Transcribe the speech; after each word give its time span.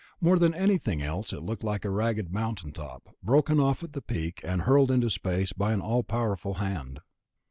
More 0.19 0.39
than 0.39 0.55
anything 0.55 1.03
else 1.03 1.31
it 1.31 1.43
looked 1.43 1.63
like 1.63 1.85
a 1.85 1.91
ragged 1.91 2.33
mountain 2.33 2.71
top, 2.71 3.15
broken 3.21 3.59
off 3.59 3.83
at 3.83 3.93
the 3.93 4.01
peak 4.01 4.41
and 4.43 4.63
hurled 4.63 4.89
into 4.89 5.11
space 5.11 5.53
by 5.53 5.73
an 5.73 5.79
all 5.81 6.01
powerful 6.01 6.55
hand. 6.55 7.01